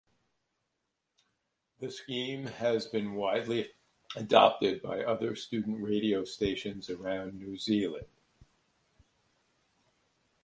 The 1.79 1.91
scheme 1.91 2.47
has 2.47 2.87
been 2.87 3.13
widely 3.13 3.69
adopted 4.15 4.81
by 4.81 5.03
other 5.03 5.35
student 5.35 5.79
radio 5.83 6.23
stations 6.23 6.89
around 6.89 7.39
New 7.39 7.55
Zealand. 7.55 8.07